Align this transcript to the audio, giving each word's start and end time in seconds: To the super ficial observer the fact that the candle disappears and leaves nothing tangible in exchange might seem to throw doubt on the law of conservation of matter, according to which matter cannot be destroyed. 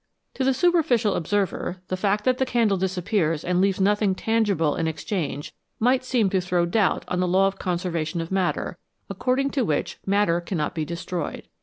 To 0.33 0.43
the 0.43 0.55
super 0.55 0.81
ficial 0.81 1.15
observer 1.15 1.77
the 1.89 1.95
fact 1.95 2.23
that 2.23 2.39
the 2.39 2.45
candle 2.47 2.75
disappears 2.75 3.43
and 3.45 3.61
leaves 3.61 3.79
nothing 3.79 4.15
tangible 4.15 4.75
in 4.75 4.87
exchange 4.87 5.53
might 5.79 6.03
seem 6.03 6.27
to 6.31 6.41
throw 6.41 6.65
doubt 6.65 7.05
on 7.07 7.19
the 7.19 7.27
law 7.27 7.45
of 7.45 7.59
conservation 7.59 8.19
of 8.19 8.31
matter, 8.31 8.79
according 9.11 9.51
to 9.51 9.63
which 9.63 9.99
matter 10.07 10.41
cannot 10.41 10.73
be 10.73 10.85
destroyed. 10.85 11.43